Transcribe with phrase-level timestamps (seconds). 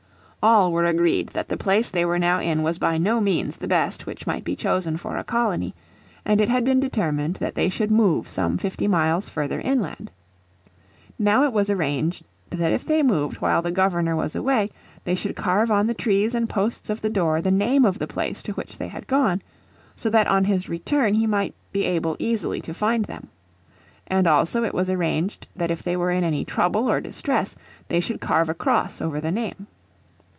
[0.43, 3.67] All were agreed that the place they were now in was by no means the
[3.67, 5.75] best which might be chosen for a colony,
[6.25, 10.09] and it had been determined that they should move some fifty miles further inland.
[11.19, 14.71] Now it was arranged that if they moved while the Governor was away
[15.03, 18.07] they should carve on the trees and posts of the door the name of the
[18.07, 19.43] place to which they had gone,
[19.95, 23.27] so that on his return he might be able easily to find them.
[24.07, 27.55] And also it was arranged that if they were in any trouble or distress
[27.89, 29.67] they should carve a cross over the name.